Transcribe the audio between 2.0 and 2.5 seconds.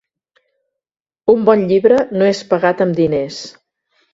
no és